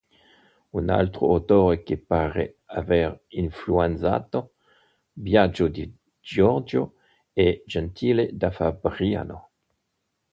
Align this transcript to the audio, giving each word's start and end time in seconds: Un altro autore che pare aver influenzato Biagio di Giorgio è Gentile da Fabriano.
Un 0.79 0.89
altro 0.93 1.27
autore 1.33 1.83
che 1.83 1.97
pare 1.99 2.57
aver 2.65 3.23
influenzato 3.27 4.53
Biagio 5.11 5.67
di 5.67 5.95
Giorgio 6.19 6.95
è 7.31 7.61
Gentile 7.67 8.31
da 8.35 8.49
Fabriano. 8.49 9.51